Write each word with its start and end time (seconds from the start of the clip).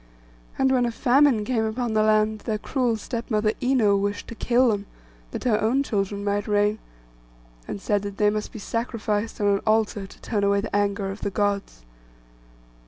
And 0.57 0.71
when 0.71 0.87
a 0.87 0.91
famine 0.91 1.45
came 1.45 1.63
upon 1.63 1.93
the 1.93 2.01
land, 2.01 2.39
their 2.39 2.57
cruel 2.57 2.97
step 2.97 3.29
mother 3.29 3.51
Ino 3.61 3.95
wished 3.95 4.27
to 4.29 4.33
kill 4.33 4.69
them, 4.69 4.87
that 5.29 5.43
her 5.43 5.61
own 5.61 5.83
children 5.83 6.23
might 6.23 6.47
reign, 6.47 6.79
and 7.67 7.79
said 7.79 8.01
that 8.01 8.17
they 8.17 8.31
must 8.31 8.51
be 8.51 8.57
sacrificed 8.57 9.39
on 9.39 9.45
an 9.45 9.59
altar, 9.67 10.07
to 10.07 10.21
turn 10.21 10.43
away 10.43 10.59
the 10.61 10.75
anger 10.75 11.11
of 11.11 11.21
the 11.21 11.29
Gods. 11.29 11.85